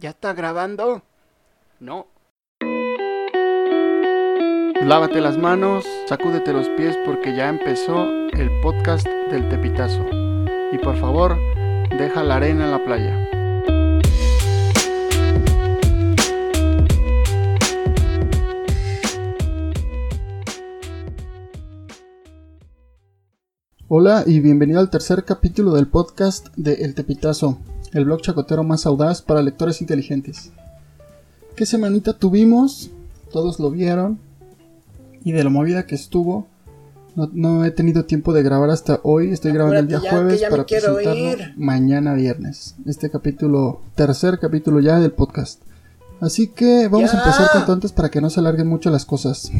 ¿Ya 0.00 0.10
está 0.10 0.32
grabando? 0.32 1.02
No. 1.80 2.06
Lávate 4.80 5.20
las 5.20 5.36
manos, 5.36 5.84
sacúdete 6.06 6.52
los 6.52 6.68
pies 6.68 6.96
porque 7.04 7.34
ya 7.34 7.48
empezó 7.48 8.04
el 8.32 8.48
podcast 8.62 9.04
del 9.04 9.48
Tepitazo. 9.48 10.06
Y 10.70 10.78
por 10.78 10.96
favor, 10.98 11.36
deja 11.98 12.22
la 12.22 12.36
arena 12.36 12.66
en 12.66 12.70
la 12.70 12.84
playa. 12.84 13.28
Hola 23.88 24.22
y 24.26 24.38
bienvenido 24.38 24.78
al 24.78 24.90
tercer 24.90 25.24
capítulo 25.24 25.72
del 25.72 25.88
podcast 25.88 26.54
de 26.54 26.84
El 26.84 26.94
Tepitazo, 26.94 27.58
el 27.92 28.04
blog 28.04 28.20
chacotero 28.20 28.64
más 28.64 28.86
audaz 28.86 29.22
para 29.22 29.42
lectores 29.42 29.80
inteligentes. 29.80 30.52
¿Qué 31.56 31.66
semanita 31.66 32.12
tuvimos? 32.12 32.90
Todos 33.32 33.58
lo 33.58 33.70
vieron. 33.70 34.18
Y 35.24 35.32
de 35.32 35.44
lo 35.44 35.50
movida 35.50 35.86
que 35.86 35.94
estuvo, 35.94 36.46
no, 37.32 37.64
he 37.64 37.72
tenido 37.72 38.04
tiempo 38.04 38.32
de 38.32 38.42
grabar 38.42 38.70
hasta 38.70 39.00
hoy. 39.02 39.32
Estoy 39.32 39.52
grabando 39.52 39.80
el 39.80 39.88
día 39.88 39.98
jueves 39.98 40.40
para 40.48 40.64
presentarlo 40.64 41.54
mañana 41.56 42.14
viernes. 42.14 42.76
Este 42.86 43.10
capítulo, 43.10 43.80
tercer 43.96 44.38
capítulo 44.38 44.80
ya 44.80 45.00
del 45.00 45.10
podcast. 45.10 45.60
Así 46.20 46.48
que 46.48 46.88
vamos 46.88 47.12
a 47.14 47.18
empezar 47.18 47.48
con 47.52 47.74
antes 47.74 47.92
para 47.92 48.08
que 48.08 48.20
no 48.20 48.30
se 48.30 48.40
alarguen 48.40 48.68
mucho 48.68 48.90
las 48.90 49.04
cosas. 49.04 49.50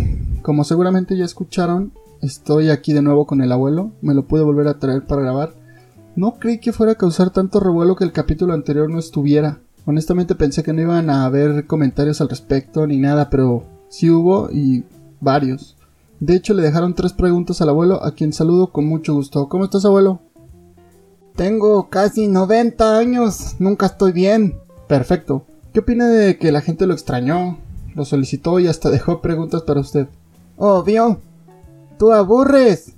Como 0.42 0.64
seguramente 0.64 1.16
ya 1.16 1.24
escucharon, 1.24 1.92
estoy 2.22 2.70
aquí 2.70 2.92
de 2.92 3.02
nuevo 3.02 3.26
con 3.26 3.40
el 3.40 3.50
abuelo. 3.50 3.90
Me 4.02 4.14
lo 4.14 4.26
pude 4.26 4.42
volver 4.42 4.68
a 4.68 4.78
traer 4.78 5.04
para 5.06 5.22
grabar. 5.22 5.57
No 6.18 6.40
creí 6.40 6.58
que 6.58 6.72
fuera 6.72 6.94
a 6.94 6.96
causar 6.96 7.30
tanto 7.30 7.60
revuelo 7.60 7.94
que 7.94 8.02
el 8.02 8.10
capítulo 8.10 8.52
anterior 8.52 8.90
no 8.90 8.98
estuviera. 8.98 9.60
Honestamente 9.86 10.34
pensé 10.34 10.64
que 10.64 10.72
no 10.72 10.82
iban 10.82 11.10
a 11.10 11.24
haber 11.24 11.68
comentarios 11.68 12.20
al 12.20 12.28
respecto 12.28 12.88
ni 12.88 12.96
nada, 12.96 13.30
pero 13.30 13.62
sí 13.88 14.10
hubo 14.10 14.50
y 14.50 14.82
varios. 15.20 15.76
De 16.18 16.34
hecho, 16.34 16.54
le 16.54 16.62
dejaron 16.64 16.96
tres 16.96 17.12
preguntas 17.12 17.62
al 17.62 17.68
abuelo, 17.68 18.04
a 18.04 18.16
quien 18.16 18.32
saludo 18.32 18.72
con 18.72 18.84
mucho 18.84 19.14
gusto. 19.14 19.48
¿Cómo 19.48 19.62
estás, 19.62 19.84
abuelo? 19.84 20.18
Tengo 21.36 21.88
casi 21.88 22.26
90 22.26 22.98
años, 22.98 23.54
nunca 23.60 23.86
estoy 23.86 24.10
bien. 24.10 24.58
Perfecto. 24.88 25.46
¿Qué 25.72 25.78
opina 25.78 26.08
de 26.08 26.36
que 26.36 26.50
la 26.50 26.62
gente 26.62 26.88
lo 26.88 26.94
extrañó, 26.94 27.58
lo 27.94 28.04
solicitó 28.04 28.58
y 28.58 28.66
hasta 28.66 28.90
dejó 28.90 29.20
preguntas 29.20 29.62
para 29.62 29.78
usted? 29.78 30.08
Obvio. 30.56 31.20
Tú 31.96 32.12
aburres. 32.12 32.97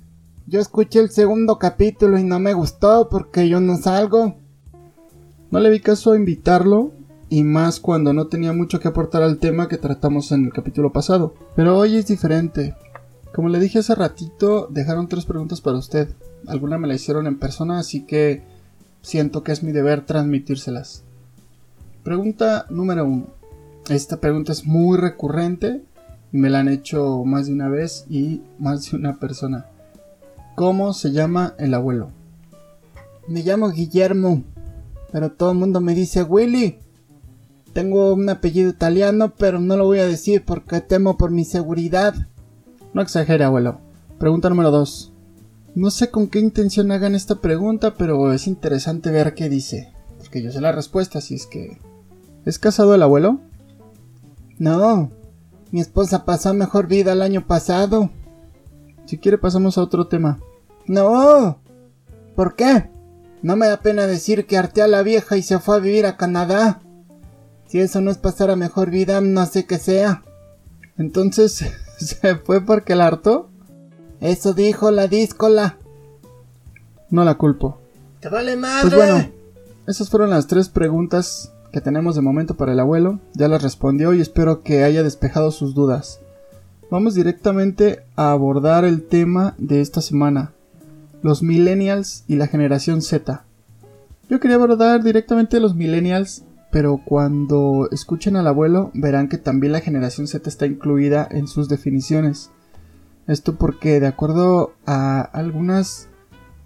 Yo 0.51 0.59
escuché 0.59 0.99
el 0.99 1.09
segundo 1.11 1.57
capítulo 1.57 2.19
y 2.19 2.25
no 2.25 2.37
me 2.37 2.53
gustó 2.53 3.07
porque 3.07 3.47
yo 3.47 3.61
no 3.61 3.77
salgo. 3.77 4.35
No 5.49 5.61
le 5.61 5.69
vi 5.69 5.79
caso 5.79 6.11
a 6.11 6.17
invitarlo, 6.17 6.91
y 7.29 7.45
más 7.45 7.79
cuando 7.79 8.11
no 8.11 8.27
tenía 8.27 8.51
mucho 8.51 8.81
que 8.81 8.89
aportar 8.89 9.23
al 9.23 9.37
tema 9.37 9.69
que 9.69 9.77
tratamos 9.77 10.33
en 10.33 10.43
el 10.43 10.51
capítulo 10.51 10.91
pasado. 10.91 11.35
Pero 11.55 11.77
hoy 11.77 11.95
es 11.95 12.07
diferente. 12.07 12.75
Como 13.33 13.47
le 13.47 13.61
dije 13.61 13.79
hace 13.79 13.95
ratito, 13.95 14.67
dejaron 14.69 15.07
tres 15.07 15.23
preguntas 15.23 15.61
para 15.61 15.77
usted. 15.77 16.09
Alguna 16.45 16.77
me 16.77 16.89
la 16.89 16.95
hicieron 16.95 17.27
en 17.27 17.39
persona, 17.39 17.79
así 17.79 18.01
que 18.05 18.43
siento 19.01 19.45
que 19.45 19.53
es 19.53 19.63
mi 19.63 19.71
deber 19.71 20.05
transmitírselas. 20.05 21.05
Pregunta 22.03 22.65
número 22.69 23.05
uno. 23.05 23.27
Esta 23.87 24.19
pregunta 24.19 24.51
es 24.51 24.65
muy 24.65 24.97
recurrente. 24.97 25.81
Me 26.33 26.49
la 26.49 26.59
han 26.59 26.67
hecho 26.67 27.23
más 27.23 27.47
de 27.47 27.53
una 27.53 27.69
vez 27.69 28.05
y 28.09 28.41
más 28.59 28.91
de 28.91 28.97
una 28.97 29.17
persona. 29.17 29.70
¿Cómo 30.55 30.93
se 30.93 31.11
llama 31.11 31.55
el 31.57 31.73
abuelo? 31.73 32.11
Me 33.27 33.41
llamo 33.41 33.71
Guillermo, 33.71 34.43
pero 35.11 35.31
todo 35.31 35.51
el 35.51 35.57
mundo 35.57 35.81
me 35.81 35.95
dice 35.95 36.23
Willy. 36.23 36.79
Tengo 37.73 38.13
un 38.13 38.29
apellido 38.29 38.69
italiano, 38.69 39.33
pero 39.37 39.59
no 39.59 39.77
lo 39.77 39.85
voy 39.85 39.99
a 39.99 40.07
decir 40.07 40.43
porque 40.43 40.81
temo 40.81 41.17
por 41.17 41.31
mi 41.31 41.45
seguridad. 41.45 42.13
No 42.93 43.01
exagere, 43.01 43.45
abuelo. 43.45 43.79
Pregunta 44.19 44.49
número 44.49 44.71
2. 44.71 45.13
No 45.73 45.89
sé 45.89 46.09
con 46.11 46.27
qué 46.27 46.39
intención 46.39 46.91
hagan 46.91 47.15
esta 47.15 47.35
pregunta, 47.35 47.95
pero 47.95 48.33
es 48.33 48.45
interesante 48.45 49.09
ver 49.09 49.33
qué 49.33 49.47
dice. 49.47 49.93
Porque 50.19 50.43
yo 50.43 50.51
sé 50.51 50.59
la 50.59 50.73
respuesta, 50.73 51.19
así 51.19 51.35
es 51.35 51.47
que... 51.47 51.79
¿Es 52.45 52.59
casado 52.59 52.93
el 52.93 53.03
abuelo? 53.03 53.39
No. 54.59 55.11
Mi 55.71 55.79
esposa 55.79 56.25
pasó 56.25 56.53
mejor 56.53 56.87
vida 56.87 57.13
el 57.13 57.21
año 57.21 57.47
pasado. 57.47 58.09
Si 59.11 59.17
quiere 59.17 59.37
pasamos 59.37 59.77
a 59.77 59.81
otro 59.81 60.07
tema. 60.07 60.39
No. 60.87 61.59
¿Por 62.33 62.55
qué? 62.55 62.89
No 63.41 63.57
me 63.57 63.67
da 63.67 63.81
pena 63.81 64.07
decir 64.07 64.45
que 64.45 64.57
harté 64.57 64.81
a 64.81 64.87
la 64.87 65.03
vieja 65.03 65.35
y 65.35 65.41
se 65.41 65.59
fue 65.59 65.75
a 65.75 65.79
vivir 65.79 66.05
a 66.05 66.15
Canadá. 66.15 66.79
Si 67.67 67.81
eso 67.81 67.99
no 67.99 68.09
es 68.09 68.17
pasar 68.17 68.49
a 68.51 68.55
mejor 68.55 68.89
vida, 68.89 69.19
no 69.19 69.45
sé 69.47 69.65
qué 69.65 69.79
sea. 69.79 70.23
Entonces, 70.97 71.61
¿se 71.97 72.37
fue 72.37 72.61
porque 72.61 72.95
la 72.95 73.07
hartó? 73.07 73.49
Eso 74.21 74.53
dijo 74.53 74.91
la 74.91 75.09
díscola. 75.09 75.77
No 77.09 77.25
la 77.25 77.35
culpo. 77.35 77.79
¡Te 78.21 78.29
vale 78.29 78.55
madre! 78.55 78.81
Pues 78.83 78.95
bueno, 78.95 79.29
esas 79.87 80.09
fueron 80.09 80.29
las 80.29 80.47
tres 80.47 80.69
preguntas 80.69 81.51
que 81.73 81.81
tenemos 81.81 82.15
de 82.15 82.21
momento 82.21 82.55
para 82.55 82.71
el 82.71 82.79
abuelo. 82.79 83.19
Ya 83.33 83.49
las 83.49 83.61
respondió 83.61 84.13
y 84.13 84.21
espero 84.21 84.63
que 84.63 84.85
haya 84.85 85.03
despejado 85.03 85.51
sus 85.51 85.75
dudas. 85.75 86.21
Vamos 86.91 87.15
directamente 87.15 88.03
a 88.17 88.33
abordar 88.33 88.83
el 88.83 89.03
tema 89.03 89.55
de 89.57 89.79
esta 89.79 90.01
semana, 90.01 90.51
los 91.23 91.41
millennials 91.41 92.25
y 92.27 92.35
la 92.35 92.47
generación 92.47 93.01
Z. 93.01 93.45
Yo 94.29 94.41
quería 94.41 94.57
abordar 94.57 95.01
directamente 95.01 95.61
los 95.61 95.73
millennials, 95.73 96.43
pero 96.69 97.01
cuando 97.05 97.87
escuchen 97.93 98.35
al 98.35 98.45
abuelo 98.45 98.91
verán 98.93 99.29
que 99.29 99.37
también 99.37 99.71
la 99.71 99.79
generación 99.79 100.27
Z 100.27 100.49
está 100.49 100.65
incluida 100.65 101.25
en 101.31 101.47
sus 101.47 101.69
definiciones. 101.69 102.51
Esto 103.25 103.55
porque 103.55 104.01
de 104.01 104.07
acuerdo 104.07 104.73
a 104.85 105.21
algunas, 105.21 106.09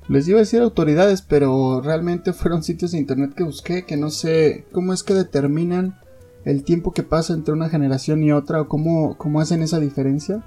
les 0.07 0.27
iba 0.27 0.39
a 0.39 0.41
decir 0.41 0.59
autoridades, 0.61 1.21
pero 1.21 1.81
realmente 1.81 2.33
fueron 2.33 2.63
sitios 2.63 2.93
de 2.93 2.97
internet 2.97 3.35
que 3.35 3.43
busqué 3.43 3.85
que 3.85 3.95
no 3.95 4.09
sé 4.09 4.65
cómo 4.71 4.91
es 4.91 5.03
que 5.03 5.13
determinan 5.13 5.99
el 6.45 6.63
tiempo 6.63 6.93
que 6.93 7.03
pasa 7.03 7.33
entre 7.33 7.53
una 7.53 7.69
generación 7.69 8.23
y 8.23 8.31
otra 8.31 8.61
o 8.61 8.67
cómo, 8.67 9.17
cómo 9.17 9.41
hacen 9.41 9.61
esa 9.61 9.79
diferencia. 9.79 10.43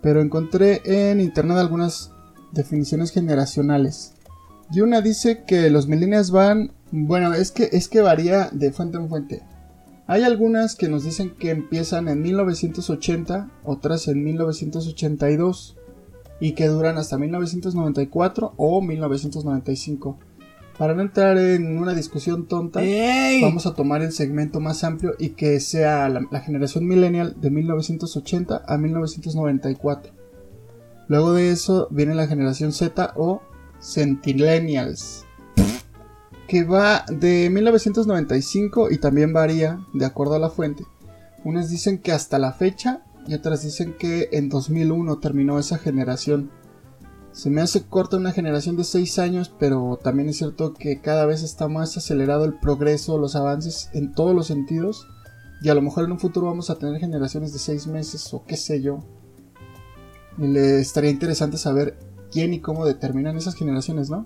Pero 0.00 0.20
encontré 0.20 0.82
en 0.84 1.20
internet 1.20 1.58
algunas 1.58 2.12
definiciones 2.52 3.12
generacionales. 3.12 4.14
Y 4.72 4.80
una 4.80 5.02
dice 5.02 5.44
que 5.46 5.70
los 5.70 5.86
millennials 5.86 6.30
van, 6.30 6.72
bueno, 6.90 7.34
es 7.34 7.52
que 7.52 7.68
es 7.72 7.88
que 7.88 8.00
varía 8.00 8.48
de 8.52 8.72
fuente 8.72 8.96
en 8.96 9.08
fuente. 9.08 9.42
Hay 10.06 10.24
algunas 10.24 10.74
que 10.74 10.88
nos 10.88 11.04
dicen 11.04 11.34
que 11.38 11.50
empiezan 11.50 12.08
en 12.08 12.22
1980, 12.22 13.50
otras 13.64 14.08
en 14.08 14.24
1982 14.24 15.76
y 16.40 16.52
que 16.52 16.66
duran 16.66 16.98
hasta 16.98 17.18
1994 17.18 18.54
o 18.56 18.82
1995. 18.82 20.18
Para 20.78 20.94
no 20.94 21.02
entrar 21.02 21.36
en 21.38 21.78
una 21.78 21.94
discusión 21.94 22.46
tonta, 22.46 22.80
vamos 23.42 23.66
a 23.66 23.74
tomar 23.74 24.02
el 24.02 24.12
segmento 24.12 24.58
más 24.58 24.84
amplio 24.84 25.14
y 25.18 25.30
que 25.30 25.60
sea 25.60 26.08
la, 26.08 26.40
generación 26.40 26.86
millennial 26.86 27.36
de 27.40 27.50
1980 27.50 28.64
a 28.66 28.78
1994. 28.78 30.12
Luego 31.08 31.34
de 31.34 31.50
eso 31.50 31.88
viene 31.90 32.14
la 32.14 32.26
generación 32.26 32.72
Z 32.72 33.12
o 33.16 33.42
Centennials, 33.80 35.26
que 36.48 36.64
va 36.64 37.04
de 37.08 37.50
1995 37.50 38.90
y 38.90 38.98
también 38.98 39.32
varía 39.32 39.84
de 39.92 40.06
acuerdo 40.06 40.36
a 40.36 40.38
la 40.38 40.50
fuente. 40.50 40.84
Unas 41.44 41.68
dicen 41.68 41.98
que 41.98 42.12
hasta 42.12 42.38
la 42.38 42.52
fecha 42.52 43.02
y 43.26 43.34
otras 43.34 43.62
dicen 43.62 43.94
que 43.98 44.30
en 44.32 44.48
2001 44.48 45.18
terminó 45.18 45.58
esa 45.58 45.78
generación. 45.78 46.50
Se 47.32 47.48
me 47.48 47.62
hace 47.62 47.84
corta 47.84 48.18
una 48.18 48.32
generación 48.32 48.76
de 48.76 48.84
6 48.84 49.18
años, 49.18 49.54
pero 49.58 49.98
también 50.02 50.28
es 50.28 50.36
cierto 50.36 50.74
que 50.74 51.00
cada 51.00 51.24
vez 51.24 51.42
está 51.42 51.66
más 51.66 51.96
acelerado 51.96 52.44
el 52.44 52.58
progreso, 52.58 53.16
los 53.16 53.36
avances 53.36 53.88
en 53.94 54.12
todos 54.12 54.34
los 54.34 54.46
sentidos. 54.46 55.06
Y 55.62 55.70
a 55.70 55.74
lo 55.74 55.80
mejor 55.80 56.04
en 56.04 56.12
un 56.12 56.20
futuro 56.20 56.48
vamos 56.48 56.68
a 56.68 56.74
tener 56.74 57.00
generaciones 57.00 57.52
de 57.52 57.58
6 57.58 57.86
meses 57.86 58.32
o 58.34 58.44
qué 58.44 58.56
sé 58.56 58.82
yo. 58.82 59.00
Y 60.36 60.46
le 60.46 60.80
estaría 60.80 61.10
interesante 61.10 61.56
saber 61.56 61.98
quién 62.30 62.52
y 62.52 62.60
cómo 62.60 62.84
determinan 62.84 63.36
esas 63.36 63.54
generaciones, 63.54 64.10
¿no? 64.10 64.24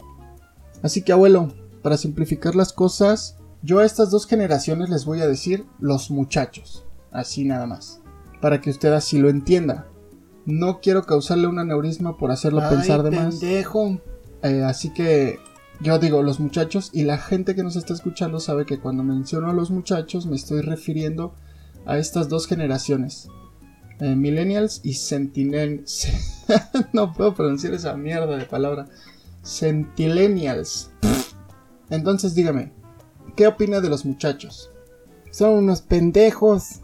Así 0.82 1.02
que 1.02 1.12
abuelo, 1.12 1.52
para 1.82 1.96
simplificar 1.96 2.56
las 2.56 2.72
cosas, 2.72 3.38
yo 3.62 3.78
a 3.78 3.84
estas 3.84 4.10
dos 4.10 4.26
generaciones 4.26 4.90
les 4.90 5.04
voy 5.04 5.20
a 5.20 5.28
decir 5.28 5.66
los 5.78 6.10
muchachos. 6.10 6.84
Así 7.12 7.44
nada 7.44 7.66
más. 7.66 8.00
Para 8.40 8.60
que 8.60 8.70
usted 8.70 8.92
así 8.92 9.18
lo 9.18 9.28
entienda. 9.28 9.86
No 10.46 10.80
quiero 10.80 11.04
causarle 11.04 11.46
un 11.46 11.58
aneurisma 11.58 12.16
por 12.16 12.30
hacerlo 12.30 12.62
pensar 12.68 13.02
de 13.02 13.10
más. 13.10 13.40
Eh, 14.42 14.62
así 14.62 14.92
que 14.92 15.38
yo 15.80 15.98
digo 15.98 16.22
los 16.22 16.40
muchachos 16.40 16.90
y 16.92 17.02
la 17.02 17.18
gente 17.18 17.54
que 17.54 17.62
nos 17.62 17.76
está 17.76 17.92
escuchando 17.92 18.40
sabe 18.40 18.64
que 18.64 18.78
cuando 18.78 19.02
menciono 19.02 19.50
a 19.50 19.52
los 19.52 19.70
muchachos 19.70 20.26
me 20.26 20.36
estoy 20.36 20.62
refiriendo 20.62 21.34
a 21.84 21.98
estas 21.98 22.28
dos 22.28 22.46
generaciones. 22.46 23.28
Eh, 24.00 24.14
millennials 24.14 24.80
y 24.84 24.94
Sentinels. 24.94 26.08
no 26.92 27.12
puedo 27.12 27.34
pronunciar 27.34 27.74
esa 27.74 27.96
mierda 27.96 28.36
de 28.36 28.44
palabra. 28.44 28.86
Sentinels. 29.42 30.90
Entonces 31.90 32.34
dígame, 32.34 32.72
¿qué 33.34 33.46
opina 33.46 33.80
de 33.80 33.88
los 33.88 34.04
muchachos? 34.04 34.70
son 35.36 35.50
unos 35.50 35.82
pendejos. 35.82 36.80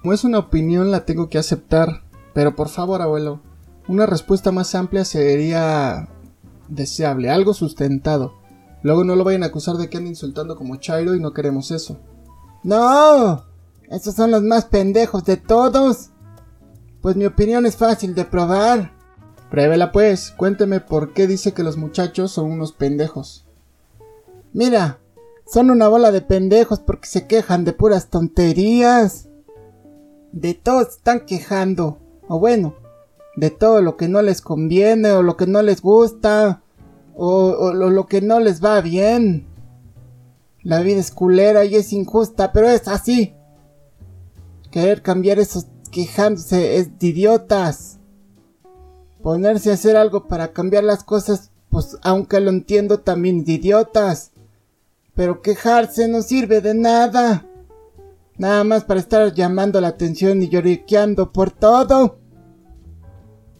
Como 0.00 0.12
es 0.12 0.22
una 0.22 0.38
opinión, 0.38 0.92
la 0.92 1.04
tengo 1.04 1.28
que 1.28 1.38
aceptar. 1.38 2.03
Pero 2.34 2.54
por 2.54 2.68
favor, 2.68 3.00
abuelo, 3.00 3.40
una 3.88 4.06
respuesta 4.06 4.52
más 4.52 4.74
amplia 4.74 5.04
sería 5.04 6.08
deseable, 6.68 7.30
algo 7.30 7.54
sustentado. 7.54 8.34
Luego 8.82 9.04
no 9.04 9.16
lo 9.16 9.24
vayan 9.24 9.44
a 9.44 9.46
acusar 9.46 9.76
de 9.76 9.88
que 9.88 9.96
anda 9.96 10.10
insultando 10.10 10.56
como 10.56 10.76
Chairo 10.76 11.14
y 11.14 11.20
no 11.20 11.32
queremos 11.32 11.70
eso. 11.70 11.98
No, 12.62 13.44
esos 13.88 14.14
son 14.14 14.30
los 14.30 14.42
más 14.42 14.66
pendejos 14.66 15.24
de 15.24 15.36
todos. 15.36 16.10
Pues 17.00 17.16
mi 17.16 17.26
opinión 17.26 17.66
es 17.66 17.76
fácil 17.76 18.14
de 18.14 18.24
probar. 18.24 18.92
Pruébela 19.50 19.92
pues, 19.92 20.32
cuénteme 20.32 20.80
por 20.80 21.12
qué 21.12 21.26
dice 21.26 21.52
que 21.52 21.62
los 21.62 21.76
muchachos 21.76 22.32
son 22.32 22.50
unos 22.50 22.72
pendejos. 22.72 23.46
Mira, 24.52 24.98
son 25.46 25.70
una 25.70 25.88
bola 25.88 26.10
de 26.10 26.22
pendejos 26.22 26.80
porque 26.80 27.06
se 27.06 27.26
quejan 27.26 27.64
de 27.64 27.72
puras 27.72 28.08
tonterías. 28.08 29.28
De 30.32 30.54
todo 30.54 30.80
están 30.82 31.26
quejando. 31.26 32.00
O 32.28 32.38
bueno, 32.38 32.74
de 33.36 33.50
todo 33.50 33.82
lo 33.82 33.96
que 33.96 34.08
no 34.08 34.22
les 34.22 34.40
conviene 34.40 35.12
o 35.12 35.22
lo 35.22 35.36
que 35.36 35.46
no 35.46 35.62
les 35.62 35.82
gusta 35.82 36.62
o, 37.16 37.72
lo, 37.72 38.06
que 38.06 38.20
no 38.20 38.40
les 38.40 38.62
va 38.62 38.80
bien. 38.80 39.46
La 40.62 40.80
vida 40.80 41.00
es 41.00 41.10
culera 41.10 41.64
y 41.64 41.76
es 41.76 41.92
injusta, 41.92 42.52
pero 42.52 42.68
es 42.68 42.88
así. 42.88 43.34
Querer 44.70 45.02
cambiar 45.02 45.38
esos 45.38 45.66
quejándose 45.90 46.76
es 46.78 46.98
de 46.98 47.06
idiotas. 47.08 47.98
Ponerse 49.22 49.70
a 49.70 49.74
hacer 49.74 49.96
algo 49.96 50.26
para 50.26 50.52
cambiar 50.52 50.84
las 50.84 51.04
cosas, 51.04 51.50
pues 51.70 51.96
aunque 52.02 52.40
lo 52.40 52.50
entiendo 52.50 53.00
también 53.00 53.44
de 53.44 53.52
idiotas. 53.52 54.32
Pero 55.14 55.42
quejarse 55.42 56.08
no 56.08 56.22
sirve 56.22 56.60
de 56.60 56.74
nada. 56.74 57.46
Nada 58.36 58.64
más 58.64 58.84
para 58.84 59.00
estar 59.00 59.32
llamando 59.32 59.80
la 59.80 59.88
atención 59.88 60.42
y 60.42 60.48
lloriqueando 60.48 61.32
por 61.32 61.50
todo. 61.50 62.18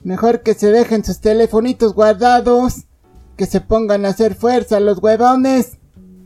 Mejor 0.02 0.42
que 0.42 0.54
se 0.54 0.70
dejen 0.70 1.04
sus 1.04 1.20
telefonitos 1.20 1.94
guardados. 1.94 2.86
Que 3.36 3.46
se 3.46 3.60
pongan 3.60 4.04
a 4.04 4.10
hacer 4.10 4.34
fuerza 4.34 4.78
los 4.80 5.02
huevones. 5.02 5.78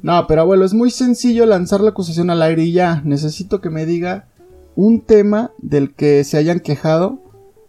No, 0.03 0.27
pero 0.27 0.43
abuelo, 0.43 0.65
es 0.65 0.75
muy 0.75 0.91
sencillo 0.91 1.47
lanzar 1.47 1.81
la 1.81 1.91
acusación 1.91 2.31
al 2.31 2.43
aire 2.43 2.65
y 2.65 2.73
ya. 2.73 3.03
Necesito 3.05 3.61
que 3.61 3.71
me 3.71 3.87
diga 3.87 4.29
un 4.77 5.01
tema 5.01 5.53
del 5.59 5.95
que 5.95 6.23
se 6.25 6.37
hayan 6.37 6.61
quejado 6.61 7.19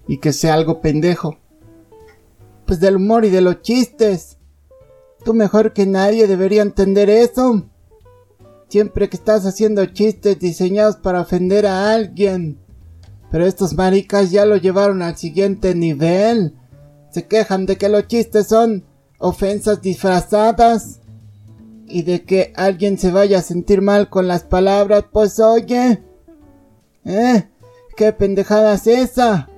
y 0.07 0.17
que 0.17 0.33
sea 0.33 0.53
algo 0.53 0.81
pendejo. 0.81 1.37
Pues 2.65 2.79
del 2.79 2.97
humor 2.97 3.25
y 3.25 3.29
de 3.29 3.41
los 3.41 3.61
chistes. 3.61 4.37
Tú 5.25 5.33
mejor 5.33 5.73
que 5.73 5.85
nadie 5.85 6.27
debería 6.27 6.61
entender 6.61 7.09
eso. 7.09 7.65
Siempre 8.69 9.09
que 9.09 9.17
estás 9.17 9.45
haciendo 9.45 9.83
chistes 9.87 10.39
diseñados 10.39 10.95
para 10.95 11.21
ofender 11.21 11.65
a 11.65 11.91
alguien. 11.91 12.59
Pero 13.31 13.45
estos 13.45 13.73
maricas 13.73 14.31
ya 14.31 14.45
lo 14.45 14.57
llevaron 14.57 15.01
al 15.01 15.17
siguiente 15.17 15.73
nivel. 15.73 16.55
Se 17.11 17.27
quejan 17.27 17.65
de 17.65 17.77
que 17.77 17.89
los 17.89 18.07
chistes 18.07 18.47
son 18.47 18.85
ofensas 19.17 19.81
disfrazadas. 19.81 20.99
Y 21.87 22.03
de 22.03 22.23
que 22.23 22.53
alguien 22.55 22.99
se 22.99 23.11
vaya 23.11 23.39
a 23.39 23.41
sentir 23.41 23.81
mal 23.81 24.09
con 24.09 24.27
las 24.27 24.43
palabras, 24.43 25.05
pues 25.11 25.39
oye. 25.39 26.03
¿Eh? 27.03 27.49
¿Qué 27.97 28.13
pendejada 28.13 28.75
es 28.75 28.85
esa? 28.85 29.49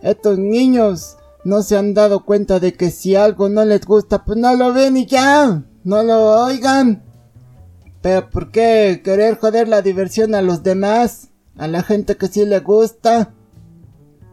Estos 0.00 0.38
niños 0.38 1.16
no 1.44 1.62
se 1.62 1.76
han 1.76 1.94
dado 1.94 2.24
cuenta 2.24 2.60
de 2.60 2.74
que 2.74 2.92
si 2.92 3.16
algo 3.16 3.48
no 3.48 3.64
les 3.64 3.84
gusta, 3.84 4.24
pues 4.24 4.38
no 4.38 4.54
lo 4.54 4.72
ven 4.72 4.96
y 4.96 5.06
ya, 5.06 5.64
no 5.82 6.02
lo 6.04 6.44
oigan. 6.44 7.02
Pero 8.02 8.28
¿por 8.30 8.50
qué 8.50 9.00
querer 9.02 9.38
joder 9.38 9.68
la 9.68 9.80
diversión 9.80 10.34
a 10.34 10.42
los 10.42 10.62
demás? 10.62 11.28
A 11.56 11.68
la 11.68 11.82
gente 11.82 12.16
que 12.16 12.26
sí 12.26 12.44
le 12.44 12.58
gusta. 12.58 13.32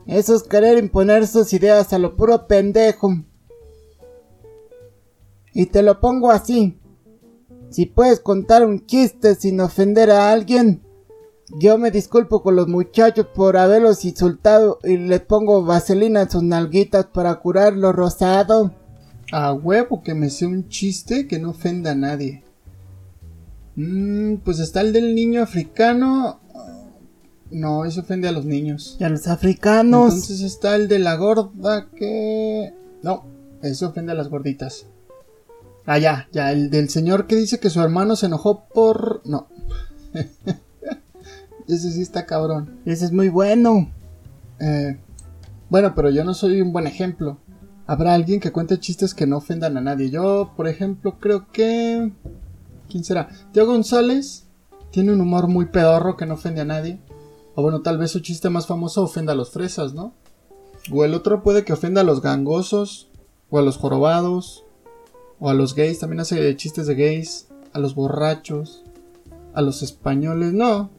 Eso 0.07 0.36
es 0.36 0.44
querer 0.44 0.80
imponer 0.80 1.27
sus 1.27 1.54
ideas 1.54 1.94
a 1.94 2.00
lo 2.00 2.16
puro 2.16 2.48
pendejo. 2.48 3.13
Y 5.54 5.68
te 5.68 5.83
lo 5.83 6.00
pongo 6.00 6.31
así. 6.31 6.80
Si 7.69 7.86
puedes 7.86 8.19
contar 8.19 8.66
un 8.66 8.88
chiste 8.88 9.36
sin 9.36 9.62
ofender 9.62 10.10
a 10.10 10.31
alguien, 10.31 10.81
yo 11.60 11.77
me 11.77 11.92
disculpo 11.92 12.42
con 12.42 12.56
los 12.56 12.68
muchachos 12.68 13.27
por 13.36 13.57
haberlos 13.57 14.04
insultado 14.06 14.80
y 14.83 14.98
les 14.98 15.22
pongo 15.22 15.63
vaselina 15.63 16.22
en 16.22 16.30
sus 16.31 16.42
nalguitas 16.42 17.06
para 17.06 17.36
curar 17.36 17.74
lo 17.74 17.92
rosado. 17.92 18.74
A 19.31 19.54
huevo 19.54 20.01
que 20.01 20.15
me 20.15 20.31
sé 20.31 20.48
un 20.48 20.69
chiste 20.69 21.27
que 21.27 21.38
no 21.38 21.51
ofenda 21.51 21.92
a 21.92 21.95
nadie. 21.95 22.44
Mm, 23.79 24.39
pues 24.43 24.59
está 24.59 24.81
el 24.81 24.91
del 24.91 25.15
niño 25.15 25.41
africano. 25.41 26.41
No, 27.49 27.85
eso 27.85 28.01
ofende 28.01 28.27
a 28.27 28.33
los 28.33 28.43
niños. 28.43 28.97
Y 28.99 29.05
a 29.05 29.09
los 29.09 29.25
africanos. 29.27 30.13
Entonces 30.13 30.41
está 30.41 30.75
el 30.75 30.89
de 30.89 30.99
la 30.99 31.15
gorda 31.15 31.87
que... 31.95 32.73
No, 33.01 33.23
eso 33.63 33.87
ofende 33.87 34.11
a 34.11 34.15
las 34.15 34.27
gorditas. 34.27 34.85
Ah, 35.85 35.97
ya, 35.97 36.27
ya, 36.33 36.51
el 36.51 36.69
del 36.69 36.89
señor 36.89 37.25
que 37.25 37.37
dice 37.37 37.61
que 37.61 37.69
su 37.69 37.79
hermano 37.79 38.17
se 38.17 38.25
enojó 38.25 38.65
por... 38.67 39.21
No. 39.23 39.47
Ese 41.69 41.91
sí 41.93 42.01
está 42.01 42.25
cabrón. 42.25 42.81
Ese 42.85 43.05
es 43.05 43.13
muy 43.13 43.29
bueno. 43.29 43.89
Eh, 44.59 44.99
bueno, 45.69 45.93
pero 45.95 46.09
yo 46.09 46.25
no 46.25 46.33
soy 46.33 46.61
un 46.61 46.73
buen 46.73 46.85
ejemplo. 46.85 47.37
Habrá 47.87 48.13
alguien 48.13 48.41
que 48.41 48.51
cuente 48.51 48.77
chistes 48.77 49.13
que 49.13 49.25
no 49.25 49.37
ofendan 49.37 49.77
a 49.77 49.81
nadie. 49.81 50.09
Yo, 50.09 50.51
por 50.57 50.67
ejemplo, 50.67 51.17
creo 51.17 51.49
que... 51.49 52.11
¿Quién 52.89 53.03
será? 53.03 53.30
Teo 53.53 53.65
González 53.65 54.47
tiene 54.91 55.13
un 55.13 55.21
humor 55.21 55.47
muy 55.47 55.68
pedorro 55.68 56.18
que 56.18 56.25
no 56.25 56.33
ofende 56.33 56.62
a 56.62 56.65
nadie. 56.65 57.00
O 57.56 57.62
bueno, 57.62 57.81
tal 57.81 57.97
vez 57.97 58.12
su 58.12 58.19
chiste 58.19 58.50
más 58.50 58.68
famoso 58.68 59.03
ofenda 59.03 59.33
a 59.33 59.36
los 59.36 59.51
fresas, 59.51 59.94
¿no? 59.94 60.13
O 60.91 61.06
el 61.06 61.13
otro 61.13 61.44
puede 61.44 61.63
que 61.63 61.74
ofenda 61.74 62.01
a 62.01 62.06
los 62.06 62.21
gangosos, 62.21 63.09
o 63.50 63.59
a 63.59 63.62
los 63.62 63.77
jorobados, 63.77 64.63
o 65.39 65.50
a 65.50 65.53
los 65.53 65.75
gays, 65.75 66.00
también 66.00 66.21
hace 66.21 66.56
chistes 66.56 66.88
de 66.88 66.95
gays, 66.95 67.47
a 67.74 67.80
los 67.80 67.95
borrachos, 67.95 68.83
a 69.53 69.62
los 69.62 69.81
españoles, 69.83 70.53
no, 70.53 70.89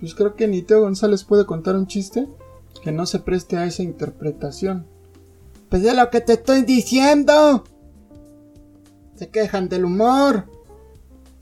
pues 0.00 0.14
creo 0.14 0.36
que 0.36 0.46
ni 0.46 0.62
Teo 0.62 0.80
González 0.80 1.24
puede 1.24 1.46
contar 1.46 1.76
un 1.76 1.86
chiste 1.86 2.28
que 2.82 2.92
no 2.92 3.06
se 3.06 3.18
preste 3.18 3.56
a 3.56 3.66
esa 3.66 3.82
interpretación. 3.82 4.86
Pues 5.68 5.84
es 5.84 5.94
lo 5.94 6.08
que 6.10 6.20
te 6.20 6.34
estoy 6.34 6.62
diciendo. 6.62 7.64
Se 9.16 9.28
quejan 9.28 9.68
del 9.68 9.84
humor. 9.84 10.46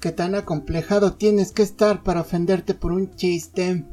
Que 0.00 0.12
tan 0.12 0.34
acomplejado 0.34 1.14
tienes 1.14 1.52
que 1.52 1.62
estar 1.62 2.02
para 2.02 2.20
ofenderte 2.20 2.74
por 2.74 2.92
un 2.92 3.14
chiste. 3.14 3.84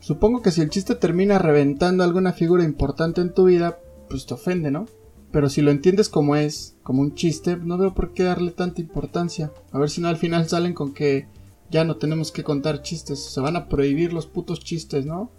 Supongo 0.00 0.42
que 0.42 0.50
si 0.50 0.60
el 0.60 0.70
chiste 0.70 0.94
termina 0.94 1.38
reventando 1.38 2.04
alguna 2.04 2.32
figura 2.32 2.64
importante 2.64 3.20
en 3.20 3.34
tu 3.34 3.44
vida, 3.44 3.78
pues 4.08 4.26
te 4.26 4.34
ofende, 4.34 4.70
¿no? 4.70 4.86
Pero 5.32 5.48
si 5.48 5.62
lo 5.62 5.70
entiendes 5.70 6.08
como 6.08 6.36
es, 6.36 6.76
como 6.82 7.02
un 7.02 7.14
chiste, 7.14 7.56
no 7.56 7.78
veo 7.78 7.94
por 7.94 8.12
qué 8.12 8.24
darle 8.24 8.50
tanta 8.50 8.80
importancia. 8.80 9.52
A 9.72 9.78
ver 9.78 9.90
si 9.90 10.00
no 10.00 10.08
al 10.08 10.16
final 10.16 10.48
salen 10.48 10.74
con 10.74 10.92
que 10.92 11.28
ya 11.70 11.84
no 11.84 11.96
tenemos 11.96 12.32
que 12.32 12.42
contar 12.42 12.82
chistes, 12.82 13.20
se 13.20 13.40
van 13.40 13.56
a 13.56 13.68
prohibir 13.68 14.12
los 14.12 14.26
putos 14.26 14.60
chistes, 14.60 15.06
¿no? 15.06 15.30